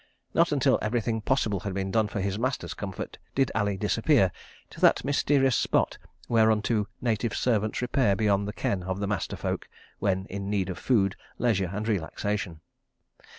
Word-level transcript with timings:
Not 0.33 0.51
until 0.51 0.79
everything 0.81 1.21
possible 1.21 1.59
had 1.59 1.75
been 1.75 1.91
done 1.91 2.07
for 2.07 2.21
his 2.21 2.39
master's 2.39 2.73
comfort 2.73 3.19
did 3.35 3.51
Ali 3.53 3.77
disappear 3.77 4.31
to 4.71 4.81
that 4.81 5.05
mysterious 5.05 5.55
spot 5.55 5.99
whereunto 6.27 6.87
native 7.01 7.35
servants 7.35 7.83
repair 7.83 8.15
beyond 8.15 8.47
the 8.47 8.53
ken 8.53 8.81
of 8.81 8.99
the 8.99 9.05
master 9.05 9.35
folk, 9.35 9.69
when 9.99 10.25
in 10.25 10.49
need 10.49 10.71
of 10.71 10.79
food, 10.79 11.15
leisure 11.37 11.69
and 11.71 11.87
relaxation. 11.87 12.61